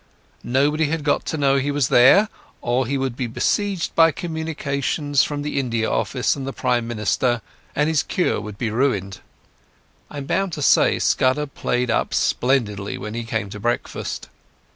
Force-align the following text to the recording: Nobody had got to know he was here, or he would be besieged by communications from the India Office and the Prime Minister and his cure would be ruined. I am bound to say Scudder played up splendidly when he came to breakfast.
Nobody 0.43 0.85
had 0.85 1.03
got 1.03 1.25
to 1.27 1.37
know 1.37 1.57
he 1.57 1.69
was 1.69 1.89
here, 1.89 2.27
or 2.59 2.87
he 2.87 2.97
would 2.97 3.15
be 3.15 3.27
besieged 3.27 3.93
by 3.93 4.11
communications 4.11 5.21
from 5.21 5.43
the 5.43 5.59
India 5.59 5.91
Office 5.91 6.35
and 6.35 6.47
the 6.47 6.51
Prime 6.51 6.87
Minister 6.87 7.39
and 7.75 7.87
his 7.87 8.01
cure 8.01 8.41
would 8.41 8.57
be 8.57 8.71
ruined. 8.71 9.19
I 10.09 10.17
am 10.17 10.25
bound 10.25 10.53
to 10.53 10.63
say 10.63 10.97
Scudder 10.97 11.45
played 11.45 11.91
up 11.91 12.15
splendidly 12.15 12.97
when 12.97 13.13
he 13.13 13.23
came 13.23 13.51
to 13.51 13.59
breakfast. 13.59 14.27